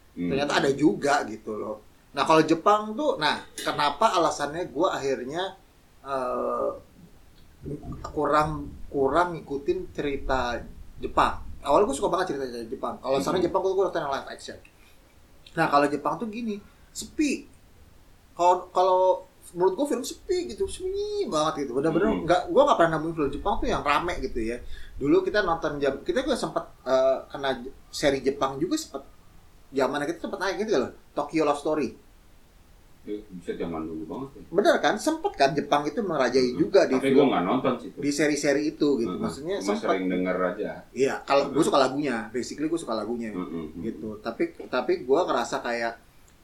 [0.09, 0.27] Hmm.
[0.27, 1.79] ternyata ada juga gitu loh
[2.11, 5.55] nah kalau Jepang tuh nah kenapa alasannya gue akhirnya
[6.01, 6.69] eh,
[8.01, 10.59] kurang kurang ngikutin cerita
[10.97, 13.23] Jepang awalnya gue suka banget cerita Jepang kalau Hmm.
[13.23, 14.57] sekarang Jepang gue nonton yang live action
[15.53, 16.59] nah kalau Jepang tuh gini
[16.91, 17.47] sepi
[18.33, 22.21] kalau kalau menurut gue film sepi gitu sunyi banget gitu bener-bener Hmm.
[22.21, 24.57] nggak gue nggak pernah nemuin film Jepang tuh yang rame gitu ya
[24.95, 27.57] dulu kita nonton jam kita juga sempat eh, kena
[27.87, 29.03] seri Jepang juga sempat
[29.69, 31.89] zaman kita sempat naik gitu loh Tokyo Love Story
[32.99, 34.41] Itu bisa zaman dulu banget ya.
[34.51, 37.87] bener kan sempat kan Jepang itu merajai juga di Tapi gue nggak nonton sih.
[37.87, 37.97] itu.
[37.97, 39.17] di seri-seri itu gitu Heeh.
[39.19, 40.71] maksudnya Cuma sempat sering denger aja.
[40.91, 43.65] iya kalau gue suka lagunya basically gue suka lagunya Heeh.
[43.83, 45.93] gitu tapi tapi gue ngerasa kayak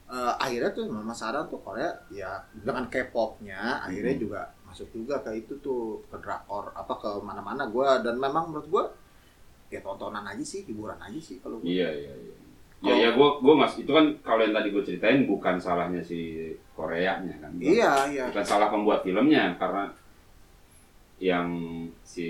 [0.06, 4.22] eh, akhirnya tuh Mama Sarah tuh Korea ya dengan K-popnya akhirnya Hmm.
[4.22, 8.68] juga masuk juga ke itu tuh ke drakor apa ke mana-mana gue dan memang menurut
[8.68, 8.84] gue
[9.68, 11.66] ya tontonan aja sih hiburan aja sih kalau gua.
[11.66, 12.36] Iya iya iya.
[12.76, 16.52] Ya ya gue gue mas itu kan kalau yang tadi gue ceritain bukan salahnya si
[16.72, 17.50] Koreanya kan.
[17.50, 19.90] Bukan- iya iya Bukan salah pembuat filmnya karena
[21.18, 21.48] yang
[22.04, 22.28] si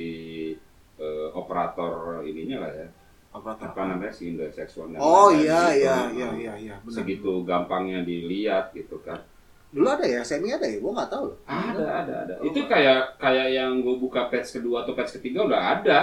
[0.96, 2.88] eh, operator ininya lah ya
[3.36, 5.78] operator apa namanya si Indo seksual dan oh iya gitu.
[5.78, 6.10] iya Heeh.
[6.12, 9.20] iya iya iya benar segitu gampangnya dilihat gitu kan
[9.66, 12.44] dulu ada ya semi ada ya gue nggak tahu loh ada ada ada Oh.
[12.44, 16.00] itu kayak kayak yang gue buka patch kedua atau patch ketiga udah ada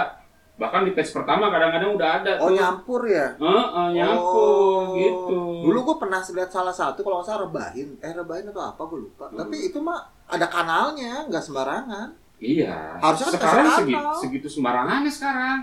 [0.54, 4.52] bahkan di patch pertama kadang-kadang udah ada oh tuh nyampur ya Heeh, nyampur
[4.84, 4.94] Oh.
[4.94, 8.84] gitu Dulu gue pernah lihat salah satu kalau nggak salah rebahin, eh rebahin atau apa
[8.84, 9.26] gue lupa.
[9.26, 9.40] Hmm.
[9.40, 9.96] Tapi itu mah
[10.28, 12.08] ada kanalnya, nggak sembarangan.
[12.36, 15.58] iya Harusnya kan sekarang segitu, segitu sembarangannya sekarang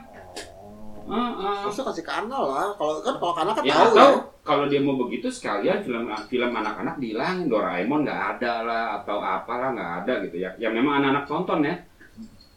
[1.12, 1.56] Heeh.
[1.68, 2.68] Harusnya kasih kanal lah.
[2.80, 4.20] Kalau kan kalau kanal kan ya tahu atau ya.
[4.48, 9.76] kalau dia mau begitu sekalian film film anak-anak dihilangin Doraemon nggak ada lah atau apalah
[9.76, 11.76] nggak ada gitu ya ya memang anak-anak tonton ya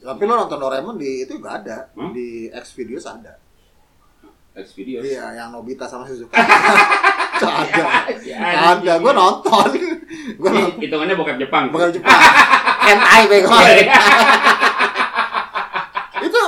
[0.05, 1.89] Tapi lo nonton Doraemon di itu juga ada.
[1.97, 2.13] Hmm?
[2.13, 3.41] Di X videos ada.
[4.55, 6.39] X video Iya, yang Nobita sama Suzuka.
[7.35, 8.07] Itu ada.
[8.79, 9.69] Ada, gue nonton.
[10.41, 10.79] gue nonton.
[10.79, 12.15] hitungannya bokap Jepang Bukan Jepang.
[12.87, 13.51] Hentai bego.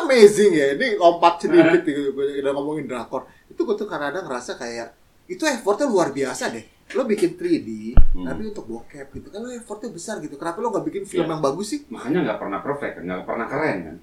[0.07, 0.66] Amazing ya.
[0.73, 3.23] Ini lompat sedikit gitu udah ngomongin drakor.
[3.47, 4.95] Itu gue tuh kadang-kadang ngerasa kayak
[5.27, 6.62] itu effortnya luar biasa deh.
[6.88, 8.25] Lo bikin 3D Hmm.
[8.25, 10.35] tapi untuk bokep gitu kan lo effortnya besar gitu.
[10.35, 11.33] Kenapa lo nggak bikin film Iya.
[11.33, 11.81] yang bagus sih?
[11.87, 13.97] Makanya nggak pernah perfect nggak pernah keren kan.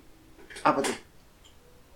[0.65, 0.95] Apa tuh?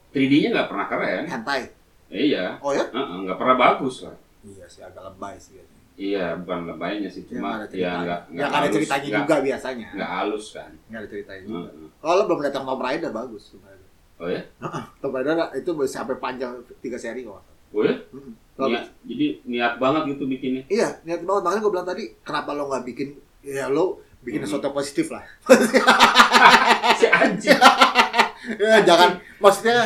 [0.10, 1.24] 3D-nya nggak pernah keren.
[1.28, 1.62] Hentai?
[2.08, 2.58] Iya.
[2.58, 2.88] Oh ya?
[2.89, 4.15] Nggak pernah bagus lah.
[4.41, 5.60] Iya sih agak lebay sih
[5.98, 9.88] iya bukan lebaynya sih Ya, cuma ada ya nggak yang ada ceritanya nggak- juga biasanya.
[9.91, 10.72] nggak halus kan.
[10.88, 11.58] Nggak ada ceritanya juga.
[11.67, 11.89] Heeh.
[11.98, 13.43] kalau lo belum lihat yang Tomb Raider bagus.
[13.58, 13.77] Raider
[14.17, 14.41] oh ya
[14.97, 17.38] Tomb Raider itu bisa sampai panjang tiga seri kok
[17.69, 17.93] oh ya.
[18.53, 21.41] Kalau- niat, jadi niat banget gitu bikinnya Iya, niat banget.
[21.45, 23.08] Makanya gue bilang tadi, kenapa lo nggak bikin,
[23.43, 24.49] ya lo bikin Hmm.
[24.49, 25.21] sesuatu positif lah.
[26.97, 27.53] si anjing
[28.63, 29.86] ya, jangan, maksudnya,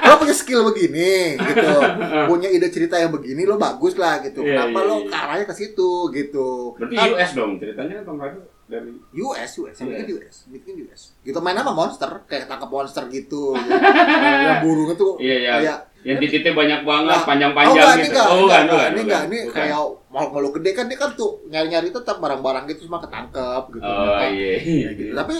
[0.00, 1.70] lo punya skill begini, gitu.
[2.30, 4.40] Punya ide cerita yang begini, lo bagus lah, gitu.
[4.40, 5.06] Iya, Kenapa iya, lo iya.
[5.06, 6.48] ke arahnya ke situ, gitu.
[6.74, 8.94] berarti Kan US dong ceritanya Tomb Raider dari
[9.26, 10.16] US, US, bikin US.
[10.16, 11.00] US, bikin US.
[11.26, 13.58] Gitu main sama monster, kayak tangkap monster gitu.
[13.58, 13.74] gitu.
[14.46, 18.00] yang burung itu iya iya kayak yang titiknya banyak banget Nah, panjang-panjang oh, enggak, gitu
[18.00, 19.56] ini enggak, oh enggak, enggak, ini bukan, enggak, ini bukan.
[19.60, 19.78] kayak
[20.10, 23.84] mau kalau gede kan dia kan tuh nyari-nyari tetap barang-barang gitu cuma ketangkep gitu.
[23.84, 25.12] oh Apa, iya ya gitu.
[25.12, 25.36] Tapi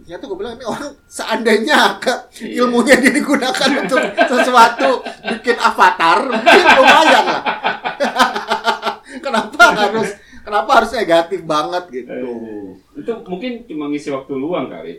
[0.00, 4.90] ternyata gue bilang ini orang seandainya ke ilmunya dia digunakan untuk sesuatu
[5.30, 7.42] bikin avatar mungkin lumayan lah.
[9.24, 10.10] kenapa harus
[10.50, 12.10] kenapa harus negatif banget gitu?
[12.10, 14.98] Eh, itu mungkin cuma ngisi waktu luang kali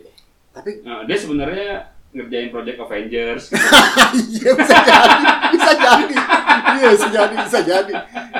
[0.50, 1.68] Tapi Nah, dia sebenarnya
[2.10, 3.44] ngerjain project Avengers
[4.34, 5.16] iya bisa jadi,
[5.48, 6.14] bisa jadi,
[6.70, 7.92] iya bisa jadi, bisa jadi,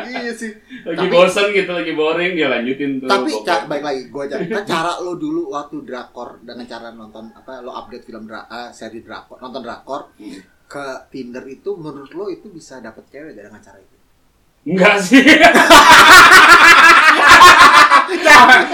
[0.04, 0.52] iya sih.
[0.82, 4.60] lagi Tapi- bosen gitu lagi boring dia lanjutin tuh Tapi ca- baik lagi, gue cara,
[4.62, 9.00] cara lo dulu waktu drakor dengan cara nonton apa lo update film dra ah, seri
[9.00, 10.36] drakor nonton drakor Hmm.
[10.68, 13.91] ke Tinder itu menurut lo itu bisa dapet cewek dengan cara itu?
[14.64, 15.22] Enggak sih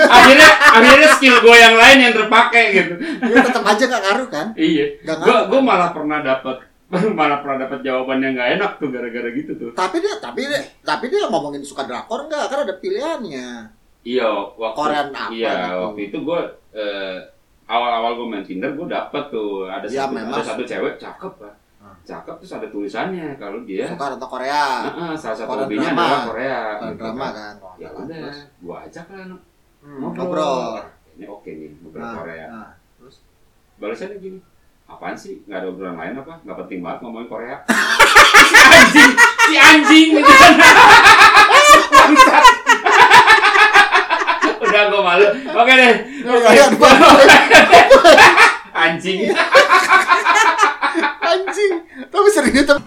[0.08, 4.46] akhirnya akhirnya skill gue yang lain yang terpakai gitu Ya tetap aja gak ngaruh kan?
[4.54, 5.44] iya Gak gue ngaruh.
[5.48, 6.56] gue malah pernah dapat
[7.14, 10.60] malah pernah dapat jawaban yang nggak enak tuh gara-gara gitu tuh Tapi dia, tapi dia,
[10.80, 12.48] tapi dia ngomongin suka drakor enggak?
[12.48, 13.48] Kan ada pilihannya.
[14.02, 14.24] iya
[14.56, 15.76] waktu Korean apa iya gitu.
[15.82, 16.40] waktu itu gue
[16.72, 17.16] eh,
[17.66, 20.32] awal-awal gue main Tinder gue dapet tuh ada Ya, satu memang.
[20.32, 21.54] ada satu cewek cakep lah.
[22.08, 26.00] Cakep terus ada tulisannya kalau dia Suka nonton Korea, Heeh, salah satu hobinya drama.
[26.00, 27.32] adalah Korea Korean gitu drama kan.
[27.36, 27.54] kan?
[27.76, 28.18] ya Terus, udah
[28.58, 29.38] gua ajak lah hmm,
[30.00, 30.16] ngobrol.
[30.16, 30.62] ngobrol.
[31.12, 32.46] ini oke nih ngobrol Nah, Korea.
[32.48, 33.16] nah, terus
[33.76, 34.38] balasannya gini
[34.88, 35.44] apaan sih?
[35.44, 36.34] Nggak ada obrolan lain apa?
[36.40, 37.56] Nggak penting banget ngomongin Korea.
[37.68, 39.10] Si anjing
[39.44, 40.52] si anjing gitu kan
[44.58, 45.26] udah gua malu.
[45.54, 45.94] Oke deh.
[46.24, 46.64] Ya, ya,
[48.78, 49.28] anjing
[51.28, 51.72] anjing.
[52.08, 52.78] Tapi seringnya tem